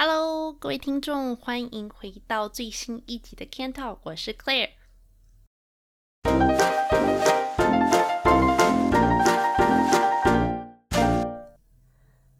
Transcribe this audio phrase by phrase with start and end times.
[0.00, 4.68] Hello，各位听众，欢迎回到最新一集的 Can Talk，我是 Claire。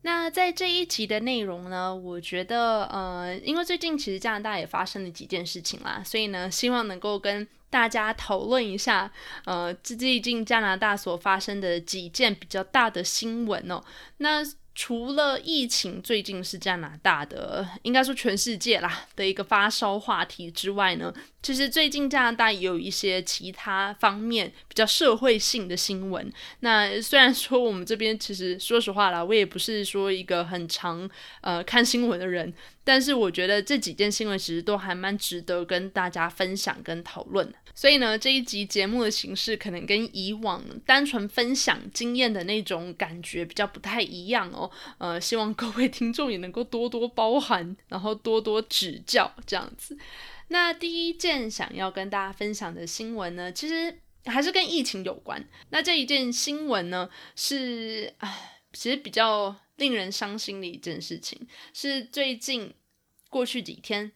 [0.03, 9.13] 那在这一集的内容呢，我觉得，呃，因为最近其实加拿大也发生了几件事情啦，所以呢，希望能够跟大家讨论一下，
[9.45, 13.83] 呃，最近加拿大所发生的几件比较大的新闻哦。
[14.19, 14.45] 那
[14.81, 26.33] 除了疫情最近是加拿大的，应该说全世界啦的一个发烧话题之外呢，其实最近加拿大也有一些其他方面比较社会性的新闻。
[26.61, 32.55] 那虽然说我们这边其实说实话啦，我也不是说一个很常呃看新闻的人。
[32.89, 44.71] 但是我觉得这几件新闻其实都还蛮值得跟大家分享跟讨论所以呢，这一集节目的形式可能跟以往单纯分享经验的那种感觉比较不太一样哦。
[44.97, 49.95] 呃，希望各位听众也能够多多包涵，然后多多指教这样子。
[50.49, 55.47] 那第一件想要跟大家分享的新闻呢，其实还是跟疫情有关。
[55.69, 61.39] 那这一件新闻呢，是唉，其实比较令人伤心的一件事情，
[61.75, 62.73] 是最近。
[63.29, 64.13] 过去几天，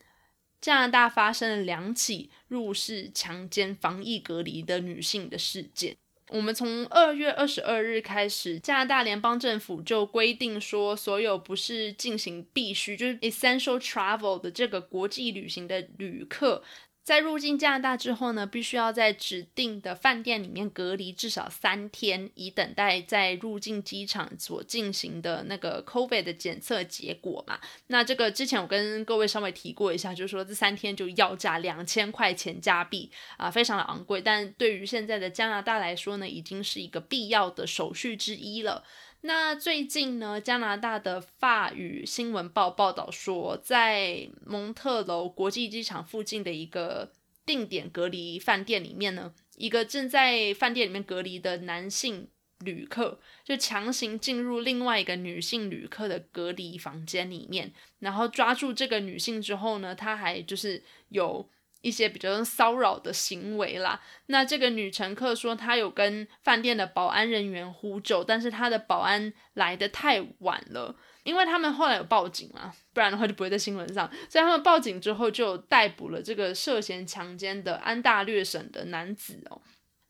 [0.60, 5.96] 加拿大发生了两起入室强奸、防疫隔离的女性的事件。
[6.28, 16.62] 我们从二月二十二日开始，加拿大联邦政府就规定说，所有不是进行必须就是 essential travel 的这个国际旅行的旅客。
[17.04, 27.58] 在入境加拿大之后呢，必须要在指定的饭店里面隔离至少三天，以等待在入境机场所进行的那个 COVID 的检测结果嘛。
[27.88, 34.22] 那这个之前我跟各位稍微提过一下，就是说这三天就要价两千块钱加币啊，非常的昂贵。
[34.22, 38.84] 但对于现在的加拿大来说呢，已经是一个必要的手续之一了。
[39.24, 47.12] 那最近呢，加拿大的法语新闻报报道说，在蒙特楼国际机场附近的一个
[47.46, 52.26] 定点隔离饭店里面呢，一个正在饭店里面隔离的男性
[52.64, 61.48] 旅客，就强行进入另外一个女性旅客的隔离房间里面，然后抓住这个女性之后呢，他还就是有。
[61.82, 64.00] 一些比较骚扰的行为啦。
[64.26, 74.10] 那这个女乘客说，她有跟饭店的保安人员呼救，但是她的保安来的太晚了，因为他们后来有报警嘛，不然的话就不会在新闻上。
[74.28, 79.60] 所以他们报警之后就逮捕了这个涉嫌强奸的安大略省的男子哦。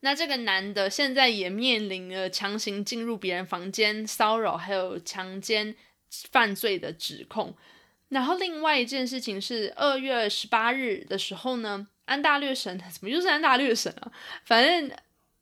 [0.01, 5.75] 那这个男的现在也面临了强行进入别人房间骚扰还有强奸
[6.29, 7.55] 犯罪的指控。
[8.13, 14.11] 然后另外一件事情是二月十八日的时候呢，安大略省 怎么又是安大略省啊？
[14.45, 14.91] 反正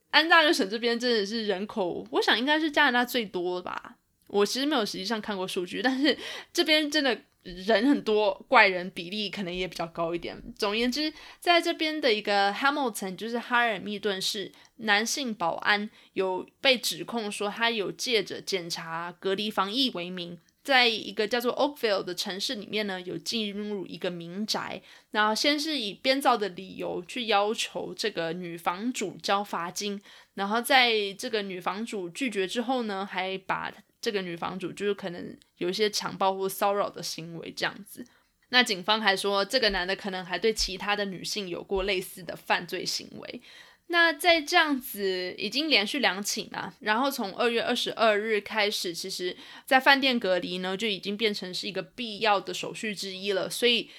[0.10, 3.96] 安大略省这边真的是人口，我想应该是加拿大最多吧。
[4.28, 6.18] 我其实没有实际上看过数据，但是
[6.54, 10.42] 这边真的人很多，怪人比例可能也比较高一点。
[10.56, 20.40] 总而言之，在这边的一个 Hamilton，就是哈尔密顿市男性保安有被指控说，他有借着检查隔离防疫为名。
[20.64, 30.00] 在一个叫做 Oakville 的城市里面呢，有进入一个民宅，然后先是以编造的理由去要求这个女房主交罚金，
[30.36, 38.06] 然后在这个女房主拒绝之后呢，还把这个女房主就是可能有一些强暴或骚扰的行为这样子。
[38.50, 43.42] 那警方还说，这个男的可能还对其他的女性有过类似的犯罪行为。
[43.88, 53.50] 那在这样子已经连续两起了，然后从二月二十二日开始，其实，在饭店隔离呢，就已经变成是一个必要的手续之一了。
[53.50, 53.90] 所以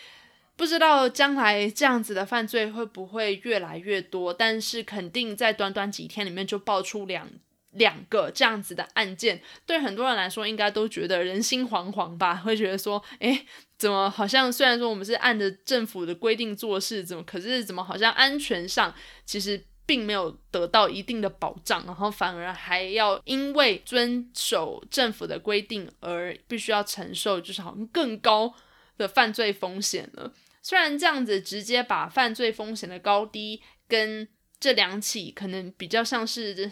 [0.57, 7.29] 不知道将来这样子的犯罪会不会越来越多，但是肯定在短短几天里面就爆出两
[7.73, 13.45] 两个这样子的案件，对很多人来说应该都觉得人心惶惶吧，会觉得说，诶，
[13.77, 18.95] 怎么好像虽然说我们是按着政府的规定做事，怎么可是怎么好像安全上
[19.27, 19.63] 其实。
[19.85, 28.55] 并没有得到一定的保障，然后反而还要因为遵守政府的规定而必须要承受，就是好像更高
[28.97, 30.33] 的犯罪风险了。
[30.63, 34.29] 虽然这样子直接把犯罪风险的高低跟
[34.61, 36.71] 这两起可能比较像是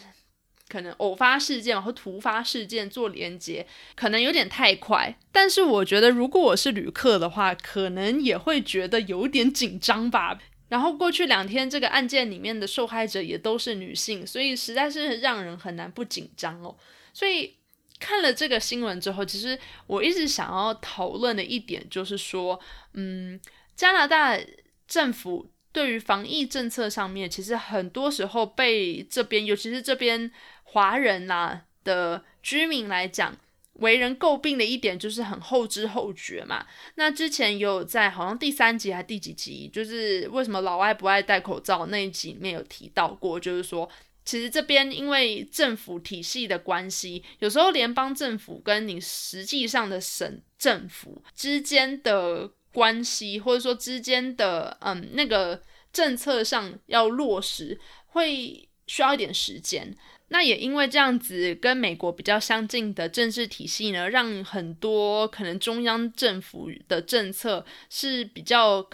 [0.68, 3.66] 可能偶发事件或突发事件做连接，
[3.96, 5.18] 可能有点太快。
[5.32, 10.38] 但是我觉得，如果我是旅客的话，可能也会觉得有点紧张吧。
[10.70, 16.74] 然后过去两天，这个案件里面的受害者也都是女性，所以实在是让人很难不紧张哦。
[17.12, 17.56] 所以
[17.98, 22.58] 看了这个新闻之后，其实我一直想要讨论的一点就是说，
[22.94, 23.38] 嗯，
[23.74, 24.38] 加拿大
[24.86, 30.30] 政府对于防疫政策上面，其实很多时候被这边，尤其是这边
[30.62, 33.36] 华人呐的居民来讲。
[33.80, 36.64] 为人诟病的一点就是很后知后觉嘛。
[36.94, 43.88] 那之前有在好像第三集还第几集，就是为什么老外不爱戴口罩那一集里面有提到过，就是说
[44.24, 55.60] 其实这边因为政府体系的关系，有时候联邦政府跟你实际上的省政府之间的关系，或者说之间的嗯那个
[55.92, 59.96] 政策上要落实，会需要一点时间。
[60.32, 68.84] 那也因为这样子跟美国比较相近的政治体系呢，让很多可能中央政府的政策是比较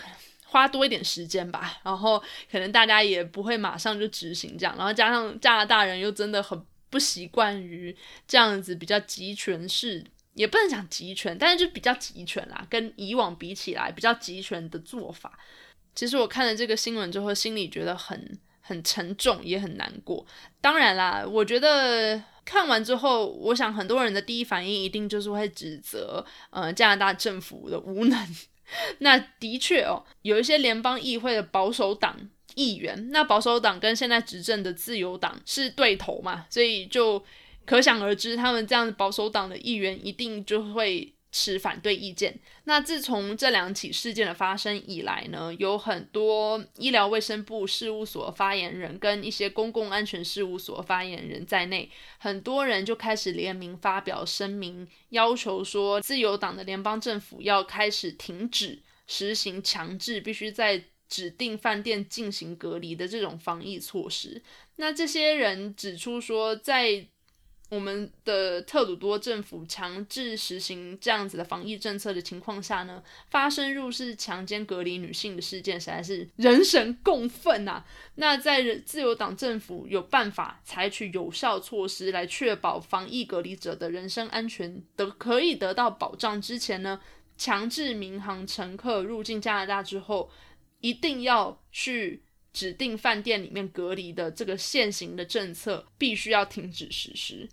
[0.44, 7.96] 花多一点时间吧，然后可能大家也不会马上就执行这样，然后加上加拿大人又真的很不习惯于
[8.28, 10.04] 这样子比较集权式，
[10.34, 15.38] 也不能讲集权，但是就比较集权啦，跟以往比起来比较集权的做法。
[15.94, 18.38] 其实我看了这个新闻之后，心里觉得很。
[18.66, 20.26] 很沉重，也很难过。
[20.60, 28.36] 当然啦，我觉得看完之后，我想很多人的第一反应一定就是会指责，呃，加拿大政府的无能。
[28.98, 32.16] 那的确哦，有一些联邦议会的保守党
[32.56, 37.22] 议员，那保守党跟现在执政的自由党是对头嘛，所以就
[37.64, 41.12] 可想而知，他们这样保守党的议员一定就会。
[41.38, 42.34] 持反对意见。
[42.64, 64.42] 那自从这两起事件的发生以来呢，有很多医疗卫生部事务所发言人跟一些公共安全事务所发言人在内，很多人就开始联名发表声明，要求说自由党的联邦政府要开始停止实行强制必须在指定饭店进行隔离的这种防疫措施。
[64.76, 67.06] 那这些人指出说，在
[67.68, 77.84] 我们的特鲁多政府强制实行这样子的防疫政策的情况下呢，发生入室强奸隔离女性的事件实在是人神共愤呐。
[78.14, 87.00] 那在自由党政府有办法采取有效措施来确保防疫隔离者的人身安全得可以得到保障之前呢，
[87.36, 90.30] 强制民航乘客入境加拿大之后，
[90.80, 92.22] 一定要去
[92.56, 97.47] 指定饭店里面隔离的这个现行的政策必须要停止实施。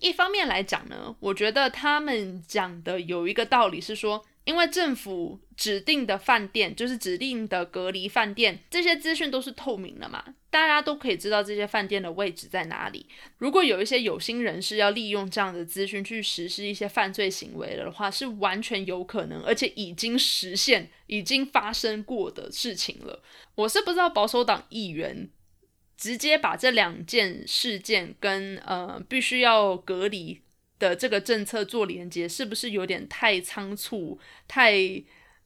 [0.00, 13.06] 一方面来讲呢，我觉得他们讲的有一个道理是说，因为政府指定的饭店就是指定的隔离饭店，这些资讯都是透明的嘛，大家都可以知道这些饭店的位置在哪里。
[13.38, 23.22] 如果有一些有心人士要利用这样的资讯去实施一些犯罪行为的话，是完全有可能，而且已经实现、已经发生过的事情了。
[23.54, 25.30] 我是不知道保守党议员。
[25.96, 30.40] 直接把这两件事件跟呃必须要隔离
[30.84, 35.02] 的这个政策做连接，是不是有点太仓促、太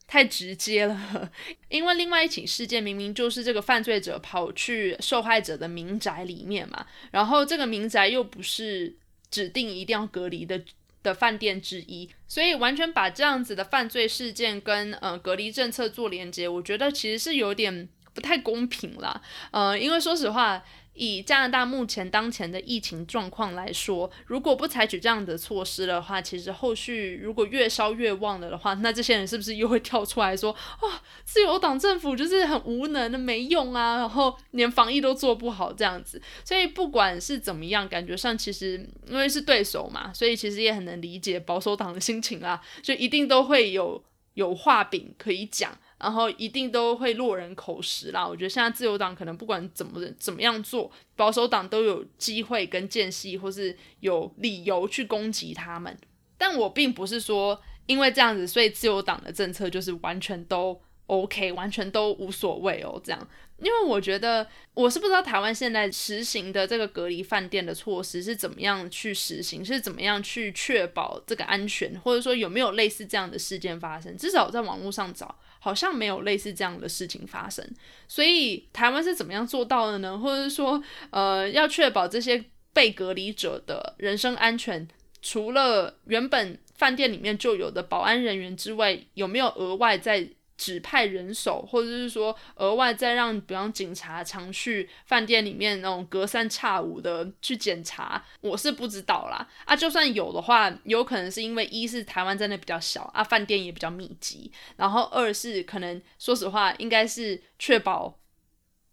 [0.08, 1.30] 太直接了？
[1.70, 8.96] 因为另外一起事件明明就是这个犯罪者跑去受害者的民宅里面嘛，然后这个民宅又不是
[9.30, 10.60] 指定一定要隔离的
[11.02, 17.88] 的饭店之一，所以完全把这样子的犯罪事件跟呃隔离政策做连接，我觉得其实是有点。
[18.14, 20.60] 不太公平啦，呃，因为说实话，
[20.98, 36.20] 以加拿大目前当前的疫情状况来说，如果不采取这样的措施的话，其实后续如果越烧越旺了的话，那这些人是不是又会跳出来说，哇，自由党政府就是很无能的，没用啊，然后连防疫都做不好这样子。
[36.44, 44.02] 所以不管是怎么样，感觉上其实因为是对手嘛，所以其实也很能理解保守党的心情啦，就一定都会有
[44.34, 45.78] 有话柄可以讲。
[45.98, 48.26] 然后一定都会落人口实啦。
[48.26, 55.96] 我觉得现在自由党可能不管怎么怎么样做，保守党都有机会跟间隙或是有理由去攻击他们。
[56.36, 63.00] 但我并不是说因为这样子，所以自由党的政策就是完全都 OK，完全都无所谓哦。
[63.02, 63.28] 这样，
[63.58, 74.16] 因为我觉得我是不知道台湾现在实行的这个隔离饭店的措施是怎么样去实行，是怎么样去确保这个安全，或者说有没有类似这样的事件发生。
[74.16, 75.36] 至少在网络上找。
[75.58, 77.64] 好像没有类似这样的事情发生，
[78.06, 80.18] 所以台湾是怎么样做到的呢？
[80.18, 84.86] 或者说，呃，要确保这些被隔离者的人身安全，
[85.20, 90.28] 除了原本饭店里面就有的保安人员之外，有没有额外在？
[90.58, 99.48] 指派人手，或者是说额外再让，比方警察常去饭店里面那种隔三差五的去检查，我是不知道啦。
[99.64, 108.18] 啊，就算有的话，有可能是因为一是台湾真的比较小啊，饭店也比较密集，然后二是可能说实话，应该是确保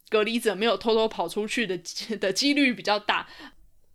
[0.09, 1.75] 隔离者没有偷偷跑出去的
[2.21, 3.27] 的几率比较大。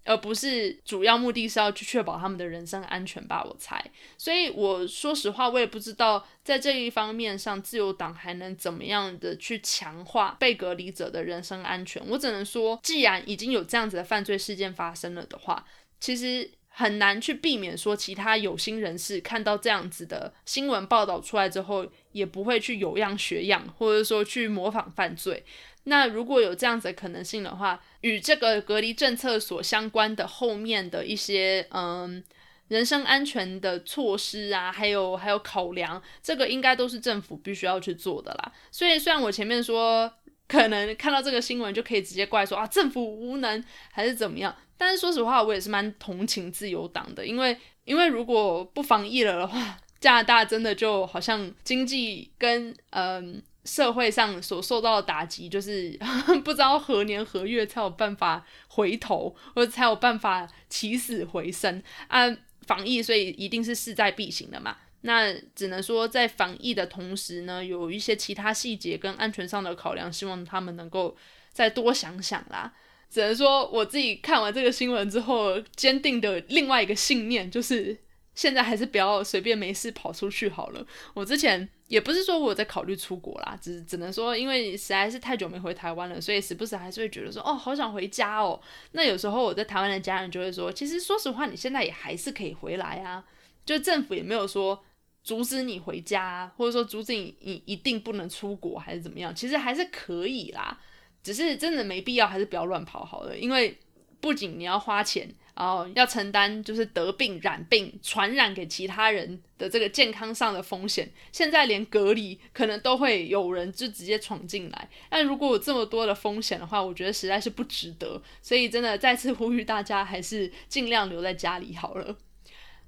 [0.04, 3.85] 而不是主要目的是要去确保他们的人身安全吧，我猜。
[4.16, 12.02] 所以我说实话，我也不知道在这一方面上，自由党还能怎么样的去强化被隔离者的人身安全。
[12.09, 15.64] 我只能说，既然已经有这样子的犯罪事件发生了的话，
[15.99, 16.50] 其实。
[16.73, 25.45] 很难去避免说其他有心人士看到这样子的新闻报道出来之后，也不会去有样学样，或者说去模仿犯罪。
[25.84, 32.22] 那如果有这样子的可能性的话，与这个隔离政策所相关的后面的一些嗯
[32.68, 38.52] 人身安全的措施啊，还有还有考量，这个应该都是政府必须要去做的啦。
[38.70, 40.12] 所以虽然我前面说
[40.46, 53.42] 可能看到这个新闻就可以直接怪说啊政府无能还是怎么样，但是说实话我也是蛮同情自由党的，因为因为如果不防疫了的话，加拿大真的就好像经济跟嗯。
[53.64, 55.99] 社会上所受到的打击，就是
[56.45, 62.26] 不知道何年何月才有办法回头，或者才有办法起死回生啊！
[62.67, 64.76] 防疫，所以一定是势在必行的嘛。
[65.02, 71.17] 那只能说，在防疫的同时呢，有一些其他细节跟安全上的考量，希望他们能够
[71.52, 72.73] 再多想想啦。
[73.11, 77.99] 只能说，我自己看完这个新闻之后，坚定的另外一个信念就是。
[78.40, 80.82] 现在还是不要随便没事跑出去好了。
[81.12, 88.59] 我之前也不是说我在考虑出国啦，只只能说因为实在是太久没回台湾了，所以时不时还是会觉得说哦，好想回家哦。
[88.92, 93.23] 那有时候我在台湾的家人就会说，其实说实话，你现在也还是可以回来啊。
[93.66, 94.82] 就政府也没有说
[95.23, 100.80] 阻止你回家，或者说阻止你你一定不能出国还是怎么样，其实还是可以啦。
[101.23, 103.37] 只是真的没必要，还是不要乱跑好了。
[103.37, 103.78] 因为
[104.18, 105.28] 不仅你要花钱。
[105.61, 111.12] 然后要承担就是得病、染病、传染给其他人的这个健康上的风险。
[111.33, 114.88] 现在连隔离可能都会有人就直接闯进来。
[115.11, 118.23] 但如果有这么多的风险的话，我觉得实在是不值得。
[118.40, 122.17] 所以真的再次呼吁大家，还是尽量留在家里好了。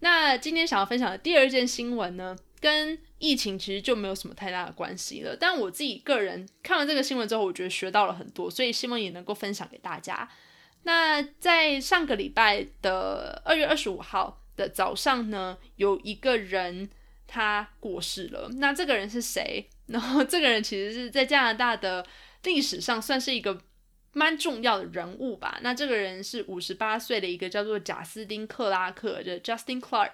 [0.01, 5.37] 那今天想要分享的第二件新闻呢，跟疫情其实就没有什么太大的关系了。
[5.39, 10.27] 但我自己个人看完这个新闻之后，我觉得学到了很多，所以希望也能够分享给大家。
[10.85, 16.91] 那在上个礼拜的二月二十五号的早上呢，有一个人
[17.27, 18.49] 他过世了。
[18.55, 19.69] 那这个人是谁？
[19.87, 22.05] 然后这个人其实是在加拿大的
[22.43, 23.61] 历史上算是一个
[24.13, 25.61] 蛮重要的人物吧。
[25.63, 30.11] 那这个人是五十八岁的一个叫做贾斯汀·克拉克的 Justin Clark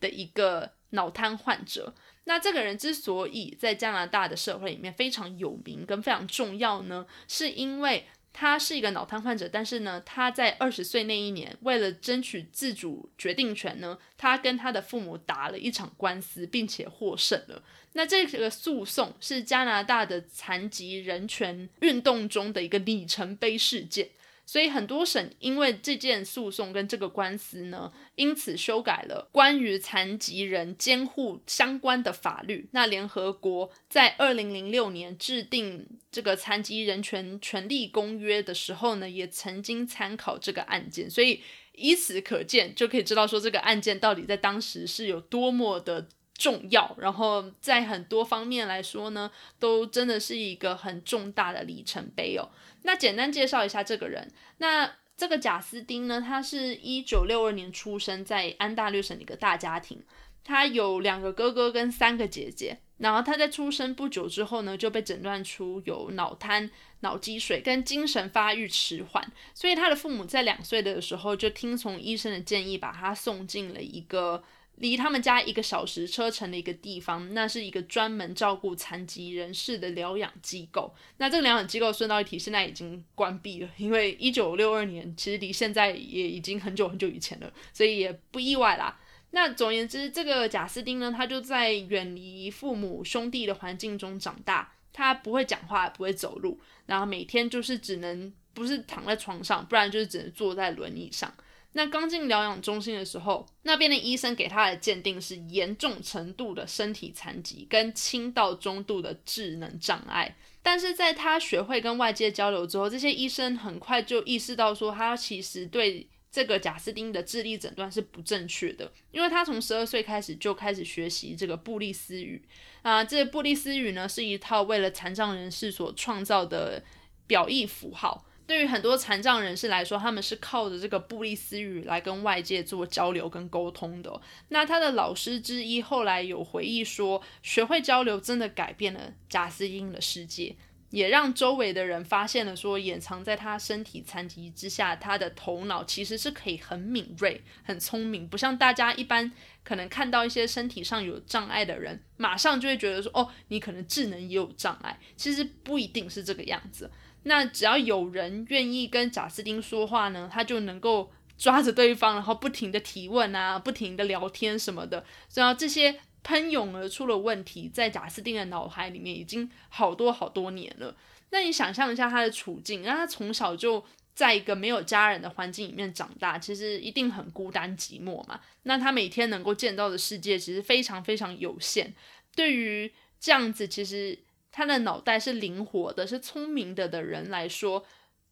[0.00, 1.94] 的一个脑瘫患者。
[2.24, 8.06] 那这个人之所以在加拿大的社会里面非常有名跟非常重要呢，是因为。
[8.32, 17.62] 他是一个脑瘫患者，但是呢，他在二十岁那一年，为了争取自主决定权呢，他跟他的父母打了一场官司，并且获胜了。
[17.92, 24.08] 那这个诉讼是加拿大的残疾人权运动中的一个里程碑事件。
[24.50, 32.68] 所以很多省因为这件诉讼跟这个官司呢，因此修改了关于残疾人监护相关的法律。
[32.72, 41.08] 那联合国在二零零六年制定这个残疾人权权利公约的时候呢，也曾经参考这个案件。
[41.08, 41.40] 所以
[41.74, 46.08] 以此可见，就可以知道说这个案件到底在当时是有多么的
[46.40, 46.96] 重要。
[46.98, 52.48] 然后在很多方面来说呢，都真的是一个很重大的里程碑哦。
[52.84, 54.26] 那简单介绍一下这个人。
[54.56, 60.02] 那这个贾斯汀呢，他是一九六二年出生在安大略省的一个大家庭，
[60.42, 62.78] 他有两个哥哥跟三个姐姐。
[62.96, 66.70] 然后他在出生不久之后呢，就被诊断出有脑瘫、
[67.00, 69.30] 脑积水跟精神发育迟缓。
[69.54, 74.42] 所以他的父母在两岁的时候就听从医生的建议，把他送进了一个。
[74.80, 80.94] 离他们家一个小时车程的一个地方，那是一个专门照顾残疾人士的疗养机构。
[81.18, 88.98] 那这个疗养机构顺道一提，现在已经关闭了，因为一九六二年其实离现在也已经很久很久以前了，所以也不意外啦。
[89.32, 101.32] 那总而言之，这个贾斯汀呢，他就在远离父母兄弟的环境中长大，他不会讲话，不会走路，然后每天就是只能不是躺在床上，不然就是只能坐在轮椅上。
[101.72, 110.36] 那刚进疗养中心的时候，那边的医生给他的鉴定是严重程度的身体残疾跟轻到中度的智能障碍。
[110.62, 122.42] 但是在他学会跟外界交流之后，这些医生很快就意识到说，他其实对这个贾斯汀的智力诊断是不正确的，因为他从十二岁开始就开始学习这个布利斯语
[122.82, 126.82] 啊，这布利斯语呢是一套为了残障人士所创造的
[127.26, 128.26] 表意符号。
[128.50, 134.20] 对于很多残障人士来说，他们是靠着这个布利斯语来跟外界做交流跟沟通的。
[134.48, 140.56] 那他的老师之一后来有回忆说，学会交流真的改变了贾斯汀的世界，
[140.90, 149.30] 也让周围的人发现了说，掩藏在他身体残疾之下，他的头脑其实是可以很敏锐、很聪明，不像大家一般
[149.62, 154.98] 可能看到一些身体上有障碍的人，马上就会觉得说，哦，你可能智能也有障碍。
[155.16, 156.90] 其实不一定是这个样子。
[157.24, 170.96] 那只要有人愿意跟贾斯汀说话呢，他就能够抓着对方，然后不停的提问啊，不停的聊天什么的，然后这些喷涌而出的问题，在贾斯汀的脑海里面已经好多好多年了。
[171.30, 173.84] 那你想象一下他的处境，那他从小就
[174.14, 178.40] 在一个没有家人的环境里面长大，其实一定很孤单寂寞嘛。
[178.64, 181.94] 那他每天能够见到的世界其实非常非常有限。
[182.34, 184.18] 对于这样子，其实
[184.50, 187.84] 他的脑袋是灵活的、是聪明的的人来说，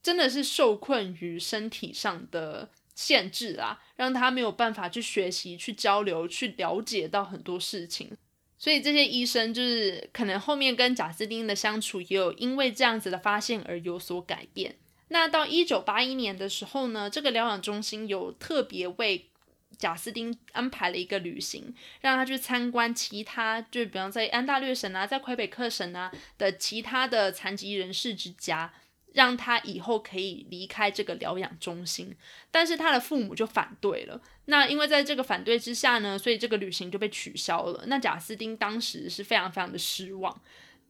[0.03, 2.71] 真的是受困于身体上的。
[2.99, 8.11] 限制啦，让他没有办法去学习、去交流、去了解到很多事情。
[8.59, 14.75] 所以这些医生就是可能后面跟贾斯汀的相处也有因为这样子的发现而有所改变。
[15.11, 19.31] 那到一九八一年的时候呢，这个疗养中心有特别为
[19.79, 28.73] 贾斯汀安排了一个旅行，让他去参观其他，就比方在安大略省啊，在魁北克省啊的其他的残疾人士之家。
[29.15, 32.15] 让他以后可以离开这个疗养中心，
[32.51, 34.21] 但是他的父母就反对了。
[34.45, 37.85] 那因为在这个反对之下呢，所以这个旅行就被取消了。
[37.87, 40.41] 那贾斯汀当时是非常非常的失望。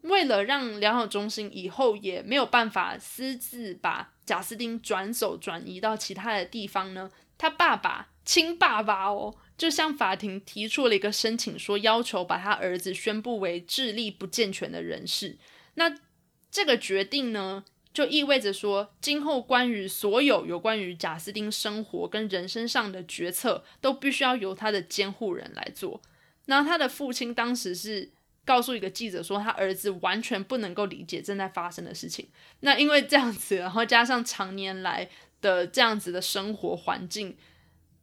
[0.03, 15.39] 为了让疗养中心以后也没有办法私自把贾斯汀转走、转移到其他的地方呢，他爸爸亲爸爸哦，就向法庭提出了一个申请，说要求把他儿子宣布为智力不健全的人士。
[15.75, 15.97] 那
[16.51, 17.65] 这个决定呢？
[17.95, 26.01] 就意味着说，今后关于所有有关于贾斯汀生活跟人生上的决策，都必须要由他的监护人来做。
[26.45, 28.13] 然后他的父亲当时是
[28.45, 32.29] 告诉一个记者说，他儿子完全不能够理解正在发生的事情。
[32.61, 35.09] 那因为这样子，然后加上常年来
[35.41, 37.37] 的这样子的生活环境，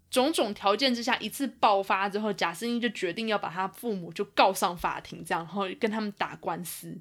[0.09, 6.99] 种种条件之下，一次爆发之后，贾斯汀就决定要把他父母就告上法庭，这样然后跟他们打官司。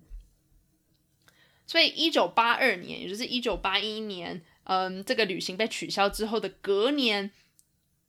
[1.67, 7.31] 所以，一九八二年，也就是一九八一年，嗯，这个旅行被取消之后的隔年，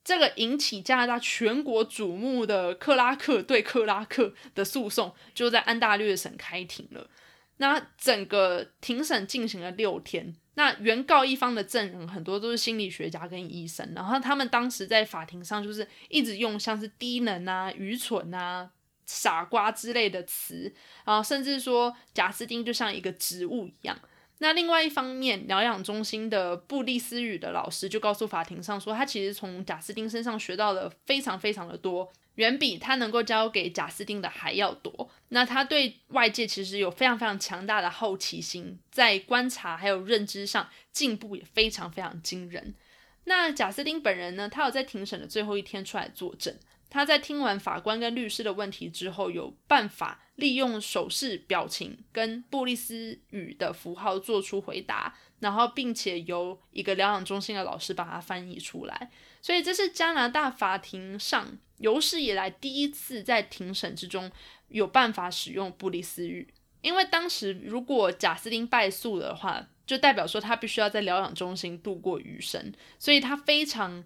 [0.03, 7.09] 这个引起加拿大全国瞩目的克拉克对克拉克的诉讼，就在安大略省开庭了。
[7.57, 10.35] 那整个庭审进行了六天。
[10.55, 18.71] 那原告一方的证人很多都是心理学家跟医生，然后他们当时在法庭上就是一直用像是低能啊、愚蠢啊。
[19.07, 23.95] 傻瓜之类的词啊，甚至说贾斯汀就像一个植物一样。
[24.39, 35.09] 那另外一方面，疗养中心的布利斯语的老师就告诉法庭上说，他其实从贾斯汀身上学到了非常非常的多，远比他能够教给贾斯汀的还要多。
[35.29, 42.73] 那他对外界其实有非常非常强大的好奇心，在观察还有认知上进步也非常非常惊人。
[43.25, 46.55] 那贾斯汀本人呢，他有在庭审的最后一天出来作证。
[46.87, 59.09] 他在听完法官跟律师的问题之后，有办法利用手势、表情跟布利斯语的符号做出回答，然后并且由一个疗养中心的老师把它翻译出来。
[59.45, 64.31] 所以这是加拿大法庭上有史以来第一次在庭审之中
[64.69, 66.51] 有办法使用布利斯语。
[66.81, 74.03] 因为当时如果贾斯汀败诉的话，就代表说他必须要在疗养中心度过余生，所以他非常。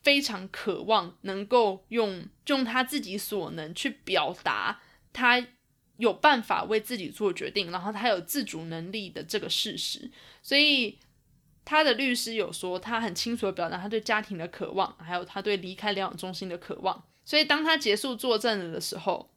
[0.00, 4.80] 非常渴望能够用用他自己所能去表达
[5.12, 5.44] 他
[5.96, 10.08] 有办法为自己做决定，然后他有自主能力的这个事实。
[10.40, 10.96] 所以
[11.68, 17.04] 他的律师有说，他很清楚的表达他对家庭的渴望，还有他对离开疗养中心的渴望。
[17.26, 19.28] 所以当他结束作证了的时候，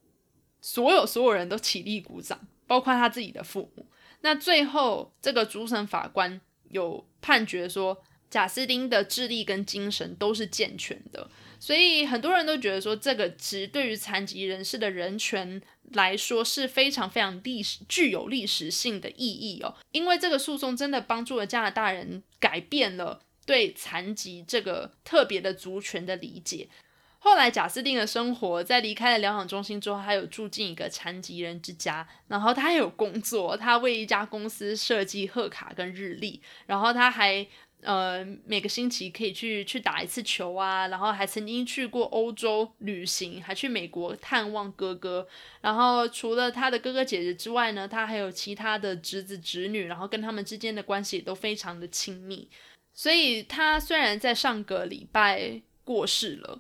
[0.62, 3.86] 所有所有人都起立鼓掌，包括他自己的父母。
[4.22, 6.40] 那最后这个主审法官
[6.70, 8.02] 有判决说。
[8.32, 15.62] 贾斯汀的智力跟精神都是健全的，所以很多人都觉得说，这个其实对于残疾人士的人权
[15.94, 19.76] 来说是非常非常历史具有历史性的意义哦。
[19.92, 26.68] 因为这个诉讼真的帮助了加拿大人改变了对残疾这个特别的族群的理解。
[27.20, 37.48] 后来贾斯汀的生活在离开了疗养中心之后，他有住进一个残疾人之家，然后他还有工作，他为一家公司设计贺卡跟日历，然后他还。
[37.82, 45.28] 呃，每个星期可以去去打一次球啊，然后还曾经去过欧洲旅行，还去美国探望哥哥。
[45.62, 52.50] 然后除了他的哥哥姐姐之外呢，他还有其他的侄子侄女，然后跟他们之间的关系也都非常的亲密。
[52.94, 56.60] 所以他虽然在上个礼拜过世了，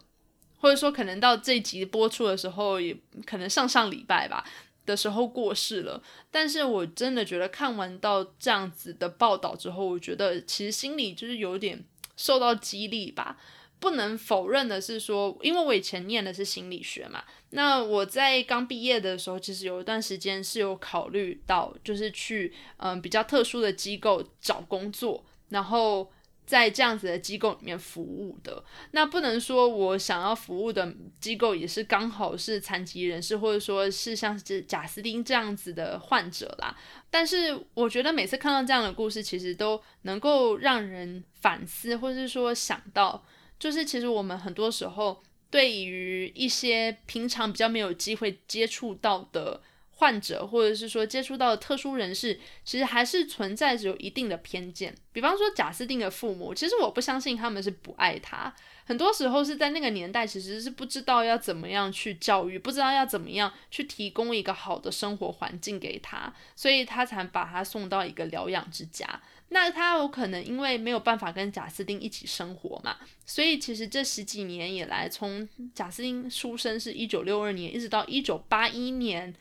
[0.57, 4.43] 或者说可能到这集播出的时候，也可能上上礼拜吧。
[4.85, 11.83] 的时候过世了，但是我真的觉得看完到这样子的报道之后，我觉得其实心里就是有点
[12.17, 13.37] 受到激励吧。
[13.79, 26.11] 不能否认的是说，因为我以前念的是心理学嘛，那我在刚毕业的时候，其实有一段时间是有考虑到，就是去嗯比较特殊的机构找工作，然后。
[26.51, 28.61] 在这样子的机构里面服务的。
[28.91, 36.77] 那不能说我想要服务的机构也是刚好是残疾人士，或者说是像是贾斯汀这样子的患者啦。
[37.09, 43.23] 但是我觉得每次看到这样的故事，其实都能够让人反思，或者是说想到，
[43.57, 49.61] 就是其实我们很多时候对于一些平常比较没有机会接触到的。
[50.01, 54.95] 患者，或者是说接触到的特殊人士，其实还是存在着有一定的偏见。
[55.13, 58.51] 比方说贾斯汀的父母，其实我不相信他们是不爱他，
[58.83, 69.21] 很多时候是在那个年代其实是不知道要怎么样去教育，不知道要怎么样去提供一个好的生活环境给他，所以他才把他送到一个疗养之家。
[69.49, 79.35] 那他有可能因为没有办法跟贾斯汀一起生活嘛，所以其实这十几年以来，从贾斯汀出生是一九六二年，一直到一九八一年。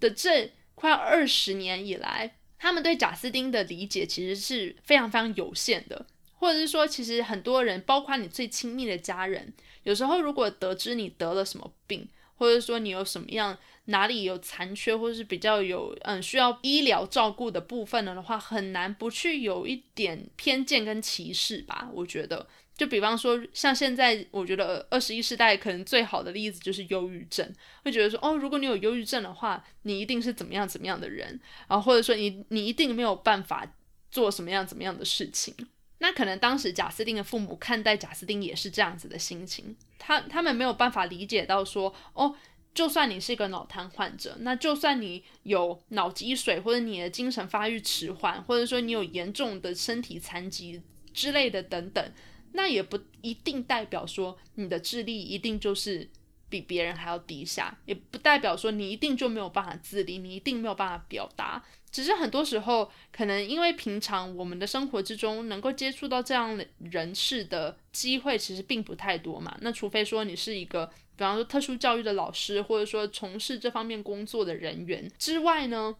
[0.00, 21.88] 的这快二十年以来，他们对贾斯汀的理解其实是非常非常有限的，或者是说，其实很多人，包括你最亲密的家人，有时候如果得知你得了什么病，或者说你有什么样哪里有残缺，或者是比较有嗯需要医疗照顾的部分了的话，很难不去有一点偏见跟歧视吧？
[21.92, 22.46] 我觉得。
[22.78, 27.52] 就比方说，像现在，我觉得二十一世代可能最好的例子就是忧郁症，
[27.84, 33.66] 会觉得说，哦，如果你有忧郁症的话，你一定是怎么样怎么样的人，然后或者说你你一定没有办法
[34.12, 35.52] 做什么样怎么样的事情。
[35.98, 42.36] 那可能当时贾斯汀的父母看待贾斯汀也是这样子的心情，他他们没有办法理解到说，哦，
[42.72, 50.80] 就算你是一个脑瘫患者，那就算你有脑积水或者你的精神发育迟缓，或者说你有严重的身体残疾
[51.12, 52.12] 之类的等等。
[52.52, 56.08] 那也不一定代表说你的智力一定就是
[56.48, 61.62] 比别人还要低下，也不代表说你一定就没有办法自理，你一定没有办法表达。
[61.90, 69.56] 只是很多时候，可能因为平常我们的生活之中能够接触到这样的人士的机会其实并不太多嘛。
[69.62, 75.96] 那除非说你是一个，比方说特殊教育的老师，或者说从事这方面工作的人员之外呢。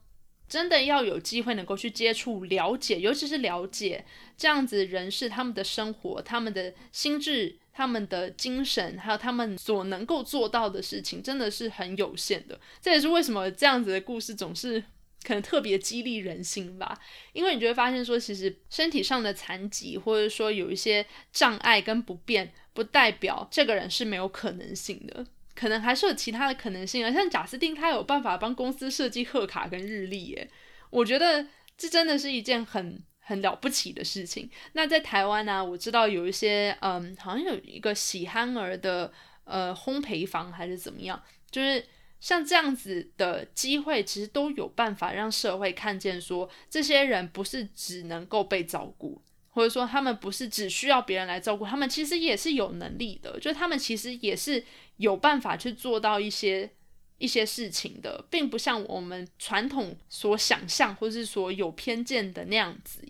[0.48, 4.04] 真的要有机会能够去接触、了解，尤其是了解
[4.36, 12.58] 这样子人士他们的生活、他们的心智、他们的精神，还有他们所能够做到的事情，真的是很有限的。
[12.80, 14.82] 这也是为什么这样子的故事总是
[15.22, 16.98] 可能特别激励人心吧。
[17.32, 25.26] 因为你就会发现说，其实身体上的残疾，或者说有一些障碍跟不便，不代表这个人是没有可能性的。
[25.58, 30.48] 可能还是有其他的可能性啊，像贾斯汀，他有办法帮公司设计贺卡跟日历，耶，
[30.90, 31.44] 我觉得
[31.76, 34.48] 这真的是一件很很了不起的事情。
[34.74, 41.84] 那在台湾呢，我知道有一些，嗯，好像有一个喜憨儿的呃烘焙坊还是怎么样，就是
[42.20, 49.20] 像这样子的机会，其实都有办法让社会看见，说这些人不是只能够被照顾。
[49.50, 54.64] 或者说，他们不是只需要别人来照顾，他们其实也是有能力的，就是他们其实也是
[54.98, 56.70] 有办法去做到一些
[57.16, 63.02] 一些事情的，并不像我们传统所想象或是所有偏见的那样子。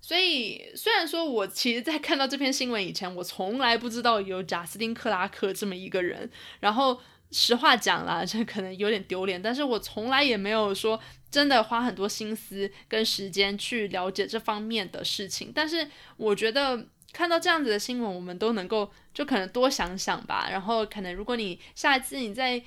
[0.00, 7.00] 所以，虽然说我其实，在看到这篇新闻以前，我从来不知道有贾斯汀·克拉克这么一个人，然后。
[7.30, 10.98] 实话讲啦，这可能有点丢脸，但是我从来也没有说
[11.30, 15.52] 真的花很多心思跟时间去了解这方面的事情。
[15.54, 16.86] 但是我觉得
[17.18, 20.48] 看到这样子的新闻，我们都能够就可能多想想吧。
[20.48, 22.62] 然后可能如果你下一次你在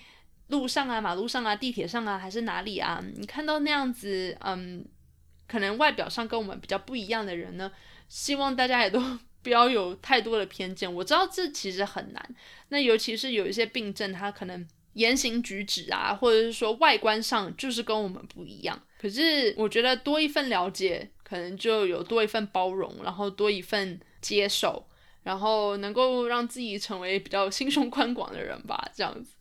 [0.49, 4.85] 路上啊、马路上啊、地铁上啊，还是哪里啊，你看到那样子，嗯，
[5.47, 7.71] 可能外表上跟我们比较不一样的人呢，
[8.09, 9.01] 希望大家也都。
[9.43, 12.35] 不要有太多的偏见，我知道这其实很难。
[12.69, 18.79] 那尤其是有一些病症，他可能言行举止啊，或者是说外观上就是跟我们不一样。
[18.99, 24.87] 可是我觉得多一份了解，可能就有多一份包容，然后多一份接受，
[25.23, 28.89] 然后能够让自己成为比较心胸宽广的人吧。
[28.93, 29.35] 这样子。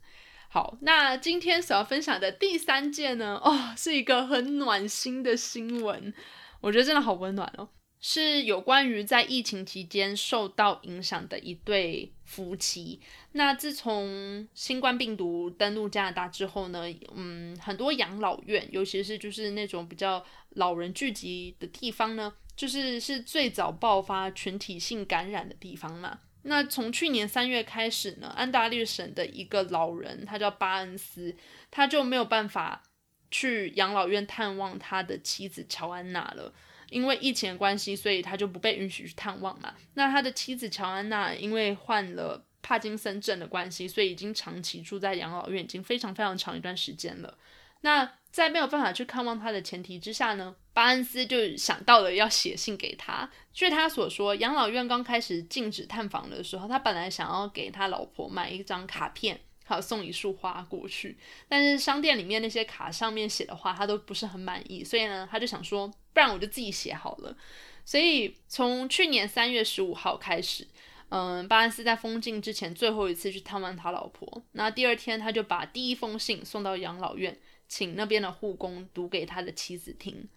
[0.49, 6.13] 好，那今天所要分享的第三件呢， 哦，是一个很暖心的新闻，
[6.61, 7.69] 我觉得真的好温暖哦。
[8.03, 12.99] 是有关于在疫情期间受到影响的一对夫妻。
[13.33, 26.19] 那自从新冠病毒登陆加拿大之后呢，嗯，很多养老院，尤其是就是那种比较老人聚集的地方呢，就是是最早爆发群体性感染的地方嘛。
[26.43, 31.35] 那从去年三月开始呢，安大略省的一个老人，他叫巴恩斯，
[31.71, 32.83] 他就没有办法
[33.31, 36.53] 去养老院探望他的妻子乔安娜了。
[36.91, 39.75] 因为疫情的关系，所以他就不被允许去探望嘛。
[39.95, 47.39] 那他的妻子乔安娜因为患了帕金森症的关系，所以已经长期住在养老院，已经非常非常长一段时间了。
[47.81, 53.29] 那在没有办法去看望他的前提之下呢，巴恩斯就想到了要写信给他。
[53.53, 67.37] 据他所说，养老院刚开始禁止探访的时候，他本来想要给他老婆买一张卡片，还有送一束花过去，但是商店里面那些卡上面写的话，他都不是很满意，所以呢，他就想说，不然我就自己写好了。
[67.85, 70.69] 所以从去年三月十五号开始，
[71.09, 77.37] 嗯，巴恩斯在封禁之前最后一次去探望他老婆，那第二天他就把第一封信送到养老院。
[77.71, 80.29] 请那边的护工读给他的妻子听。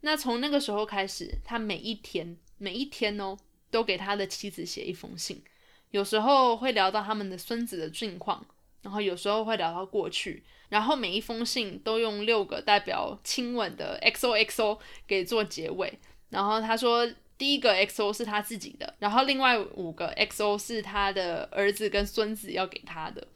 [0.00, 3.36] 那从那个时候开始，他每一天每一天哦，
[3.70, 5.42] 都给他的妻子写一封信。
[5.90, 8.46] 有时候会聊到他们的孙子的近况，
[8.80, 15.98] 然后有时候会聊到过去，然后每一封信都用六个代表亲吻的 XOXO 给做结尾。
[16.30, 23.28] 然后他说，第一个 XO 是他自己的，然后另外五个 XO 是他的儿子跟孙子要给他的。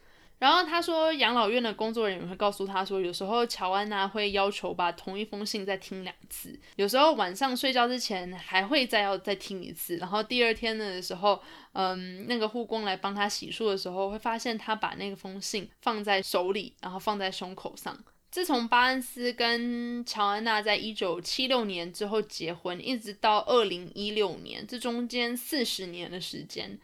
[0.43, 9.99] 然后他说，养老院的工作人员会告诉他说，有时候乔安娜会要求把同一封信再听两次，有时候晚上睡觉之前还会再要再听一次。
[9.99, 11.41] 然后第二天的时候，
[11.75, 17.97] 嗯，那个护工来帮他洗漱的时候，会发现他把那个封信放在手里，然后放在胸口上。
[18.33, 26.81] 自从巴恩斯跟乔安娜在一九七六年之后结婚，一直到二零一六年，这中间四十年的时间。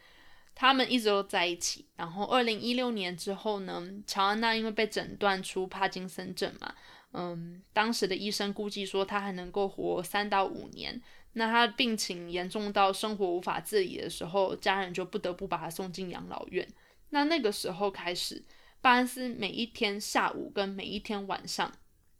[0.59, 6.75] 他们一直都在一起，然后二零一六年之后呢，乔安娜因为被诊断出帕金森症嘛，
[7.13, 11.01] 嗯，当时的医生估计说她还能够活三到五年。
[11.31, 16.67] 那她病情严重到生活无法自理的时候，家人就不得不把她送进养老院。
[17.11, 18.43] 那那个时候开始，
[18.81, 21.71] 巴恩斯每一天下午跟每一天晚上，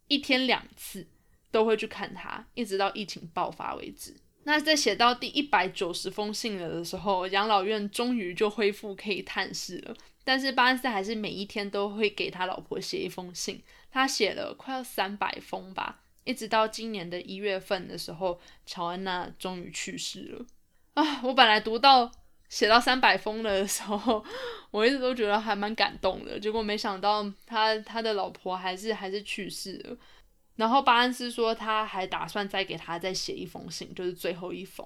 [0.08, 1.06] 一天两次
[1.52, 4.16] 都会去看她，一直到疫情爆发为止。
[4.50, 9.96] 那在写到第一百九十封信了的时候，养老院终于就恢复可以探视了。
[10.24, 20.46] 但是巴恩斯还是每一天都会给他老婆写一封信，他写了快要三百封吧，一直到今年的一月份的时候，乔安娜终于去世了。
[20.96, 22.12] 啊，我本来读到
[22.50, 24.26] 写到三百封的时候，
[24.72, 29.96] 我一直都觉得还蛮感动的，结果没想到他他的老婆还是还是去世了。
[30.60, 34.86] 然后巴恩斯说，他还打算再给他再写一封信，就是最后一封。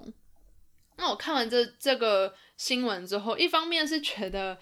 [0.96, 4.56] 那我看完这这个新闻之后，一方面是觉得，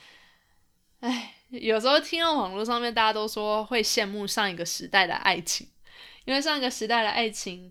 [1.01, 5.69] 哎，有时候听到网络上面大家都说会羡慕上一个时代的爱情，
[6.25, 7.71] 因为上一个时代的爱情，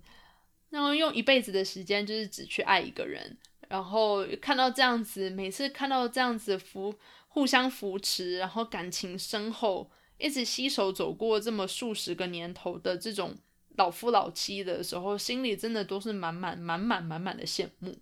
[0.70, 3.36] 那么用一辈子的时间就是只去爱一个人，
[3.70, 6.94] 然后看到这样子，每次看到这样子扶
[7.30, 9.90] 互相扶持，然后感情深厚。
[10.22, 13.36] 一直携手走过这么数十个年头的这种
[13.78, 17.98] 老夫老妻的时候，心里真的都是满满满满满满的羡慕。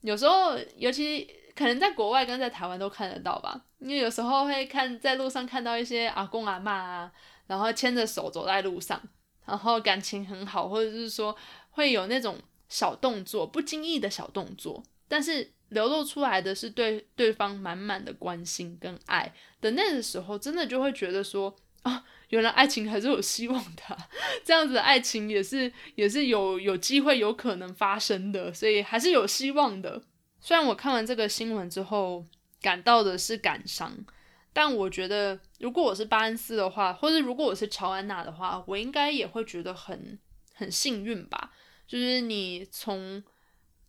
[0.00, 7.12] 有时候，尤其可能在国外跟在台湾都看得到吧，因为有时候会看在路上看到一些阿公阿妈啊，
[7.48, 9.02] 然后牵着手走在路上，
[9.44, 11.36] 然后感情很好，或者是说
[11.70, 15.52] 会有那种小动作，不经意的小动作，但是。
[15.70, 23.98] 流露出来的是对对方满满的关心跟爱的那个时候，真的就会觉得说啊，原来爱情还是有希望的，
[24.42, 30.00] 这样子的爱情也是也是有有机会有可能发生的，所以还是有希望的。
[30.40, 32.24] 虽然我看完这个新闻之后
[32.62, 33.94] 感到的是感伤，
[34.54, 40.18] 但我觉得如果我是巴恩斯的话，或者如果我是乔安娜的话，我应该也会觉得很
[40.54, 41.52] 很幸运吧，
[41.86, 43.22] 就是你从。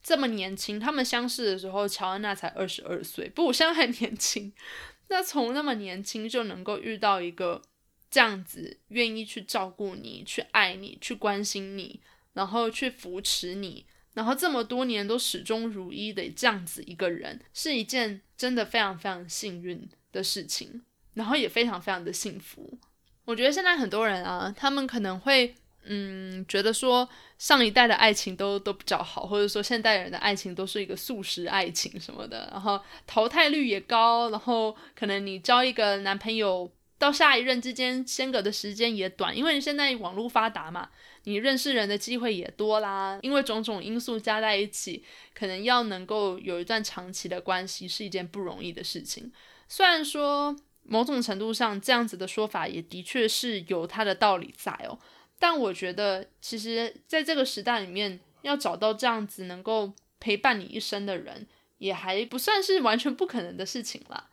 [0.10, 4.52] 这么年轻，他们相识的时候，乔安娜才二十二岁，不，我现在还年轻。
[5.10, 7.62] 那从那么年轻就能够遇到一个
[8.10, 12.00] 这样子愿意去照顾你、去爱你、去关心你，
[12.34, 20.82] 然后去扶持你，然后这么多年都始终如一的这样子一个人，是一件真的非常非常幸运的事情，
[21.14, 22.80] 然后也非常非常的幸福。
[23.26, 25.54] 我觉得现在很多人啊，他们可能会。
[25.84, 40.90] 嗯，觉得说上一代的爱情都都比较好，或者说现代人的爱情都是一个速食爱情什么的，然后淘汰率也高，然后可能你交一个男朋友到下一任之间间隔的时间也短，因为现在网络发达嘛，
[41.24, 49.32] 你认识人的机会也多啦，因为种种因素加在一起，可能要能够有一段长期的关系是一件不容易的事情。
[49.68, 55.00] 虽然说某种程度上这样子的说法也的确是有它的道理在哦。
[55.40, 61.48] 但我觉得，其实在这个时代里面，要找到这样子能够陪伴你一生的人，
[61.78, 64.30] 也还不算是完全不可能的事情了。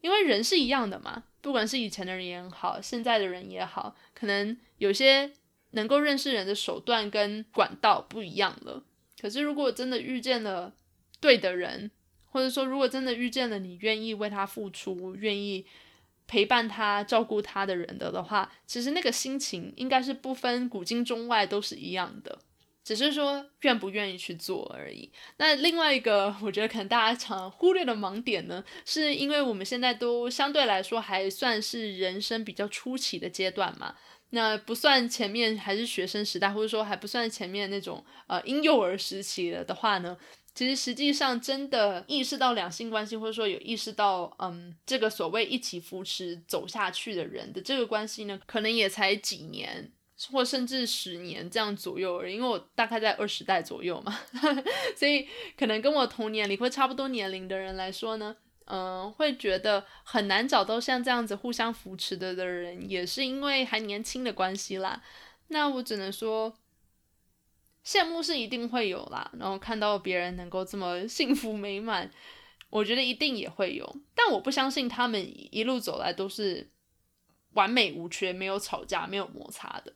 [0.00, 5.32] 因为人是一样的嘛，不管是以前的人也好，现在的人也好，可能有些
[5.70, 8.84] 能够认识人的手段跟管道不一样了。
[9.20, 10.74] 可是，如果真的遇见了
[11.20, 11.90] 对的人，
[12.26, 15.64] 或者说如果真的遇见了你愿意为他付出、愿意
[16.26, 22.38] 陪伴他、照顾他的人的的话，其实那个心情应该是不分古今中外都是一样的，
[22.82, 25.10] 只是说愿不愿意去做而已。
[25.36, 33.94] 那另外一个，我觉得可能大家常忽略的盲点呢，是因为我们现在都相对来说还算是人生比较初期的阶段嘛。
[34.30, 40.16] 那不算前面还是学生时代，或者说还不算前面那种呃婴幼儿时期了的话呢？
[40.54, 49.90] 其实实际上真的意识到两性关系，或者说有意识到嗯这个所谓一起扶持走下去的人的这个关系呢，可能也才几年，
[50.30, 52.36] 或甚至十年这样左右而已。
[52.36, 54.16] 因为我大概在二十代左右嘛，
[54.96, 55.26] 所以
[55.58, 58.36] 可能跟我同年龄或差不多年龄的人来说呢，
[58.66, 65.02] 嗯，会觉得很难找到像这样子互相扶持的的人，也是因为还年轻的关系啦。
[65.48, 66.54] 那我只能说。
[67.84, 72.10] 羡慕是一定会有啦，然后看到别人能够这么幸福美满，
[72.70, 73.96] 我觉得一定也会有。
[74.14, 75.22] 但我不相信他们
[75.54, 76.70] 一路走来都是
[77.52, 79.92] 完美无缺、没有吵架、没有摩擦的。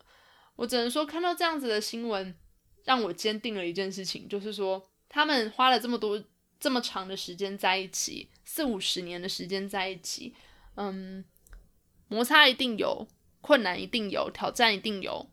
[0.55, 2.35] 我只能说，看到这样子的新闻，
[2.83, 6.23] 让我坚定了一件事情，就是说他们花了这么多、
[6.59, 10.35] 这么长的时间在一起，四五十年的时间在一起，
[10.75, 11.25] 嗯，
[12.07, 13.07] 摩擦一定有，
[13.41, 15.31] 困难一定有，挑战一定有，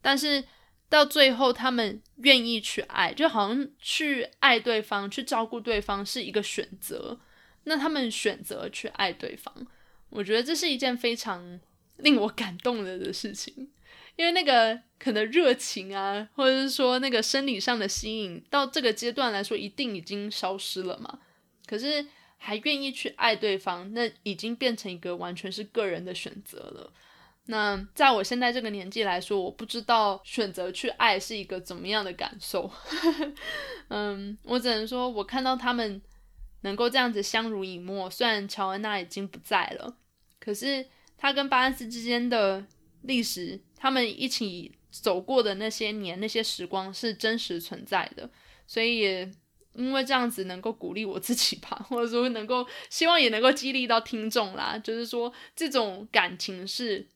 [0.00, 0.44] 但是。
[0.88, 7.18] 到最后，他们愿意去爱，就好像去爱对方、去照顾对方是一个选择。
[7.64, 9.54] 那他们选择去爱对方，
[10.08, 11.60] 我觉得这是一件非常
[11.98, 13.70] 令我感动的的事情。
[14.16, 21.20] 因为那个可能热情啊，或者是说那个生理上的吸引，到这个阶段来说，一定已经消失了嘛。
[21.66, 22.04] 可是
[22.36, 26.92] 还愿意去爱对方，那已经变成一个完全是个人的选择了。
[27.50, 32.70] 那在我现在这个年纪来说，我不知道选择去爱是一个怎么样的感受。
[33.88, 36.02] 嗯，我只能说，我看到他们
[36.60, 39.96] 能够这样子相濡以沫，虽然乔安娜已经不在了，
[40.38, 40.84] 可是
[41.16, 42.62] 他跟巴恩斯之间的
[43.00, 48.28] 历史，他们一起走过的那些年、那些时光是真实存在的。
[48.66, 49.30] 所以也
[49.72, 57.08] 因为这样子，能够鼓励我自己吧，或者说能够希望也能够激励到听众啦，就是说这种感情是。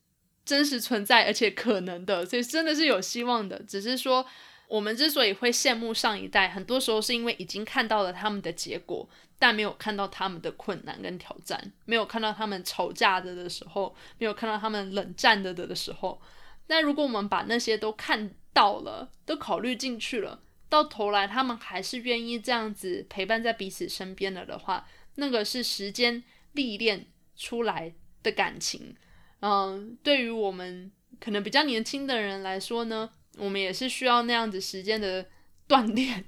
[0.44, 3.62] 真实存在，而且可能的，所以真的是有希望的。
[3.62, 4.26] 只是说，
[4.68, 16.20] 我们之所以会羡慕上一代，很多时候是因为已经看到了他们的结果，但没有看到他们的困难跟挑战，没有看到他们吵架的的时候，没有看到他们冷战的的的时候。
[16.68, 28.96] 那如果我们把那些都看到了，都考虑进去了，到头来他们还是愿意这样子陪伴在彼此身边了的话，那个是时间历练出来的感情。
[29.42, 35.26] 嗯，对于我们可能比较年轻的人来说呢，我们也是需要那样子时间的
[35.68, 36.24] 锻炼，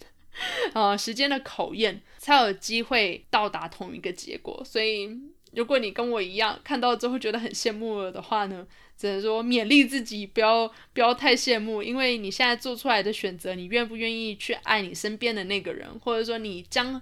[0.72, 4.60] 啊，时间的考验，才有机会到达同一个结果。
[4.64, 5.08] 所以，
[5.52, 17.00] 如果你跟我一样看到之后觉得很羡慕了的话呢，只能说勉励自己，不要不要太羡慕，因为你现在做出来的选择，你愿不愿意去爱你身边的那个人，或者说你将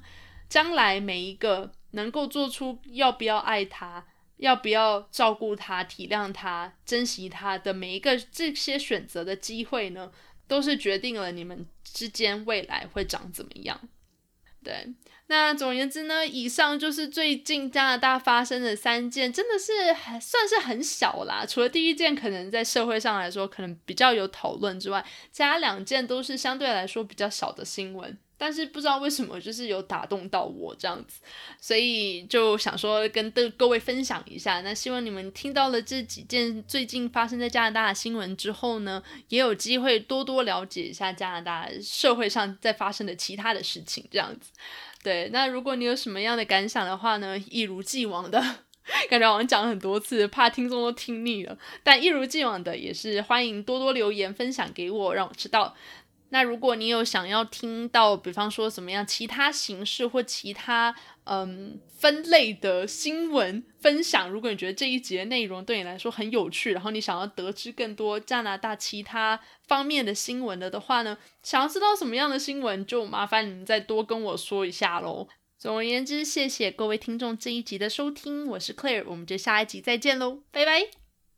[0.49, 4.05] 将来每一个能够做出要不要爱他。
[4.43, 10.11] 要不要照顾他、体谅他、珍惜他的每一个这些选择的机会呢？
[10.49, 13.81] 都是决定了你们之间未来会长怎么样。
[14.63, 14.93] 对，
[15.29, 21.47] 那总而言之呢，以上就是最近加拿大发生的三件，真的是还算是很小啦。
[21.49, 28.19] 除了第一件可能在社会上来说可能比较有讨论之外，其他两件都是相对来说比较小的新闻。
[28.43, 31.21] 但是不知道为什么，就是有打动到我这样子，
[31.61, 34.61] 所以就想说跟各各位分享一下。
[34.63, 44.51] 那希望你们听到了这几件最近发生在加拿大的新闻之后呢，也有机会多多了解一下加拿大社会上在发生的其他的事情这样子。
[45.05, 48.41] 对，那如果你有什么样的感想的话呢，一如既往的，
[49.09, 51.57] 感觉好像讲了很多次，怕听众都听腻了。
[51.85, 55.77] 但一如既往的，也是欢迎多多留言分享给我，让我知道。
[56.33, 75.29] 那如果你有想要听到，比方说怎么样其他形式或其他嗯分类的新闻分享，如果你觉得这一节内容对你来说很有趣，然后你想要得知更多加拿大其他方面的新闻了的话呢，想要知道什么样的新闻，就麻烦你们再多跟我说一下喽。
[75.59, 81.02] 总而言之，谢谢各位听众这一集的收听，我是 Claire，我们就下一集再见喽，拜拜。